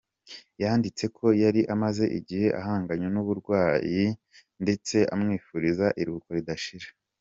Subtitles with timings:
[0.61, 4.03] Yanditse ko yari amaze igihe ahanganye n’uburwayi
[4.63, 6.87] ndetse amwifuriza iruhuko ridashira.